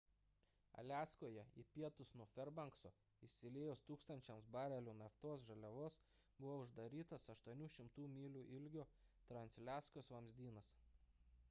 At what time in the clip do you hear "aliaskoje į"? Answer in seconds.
0.83-1.65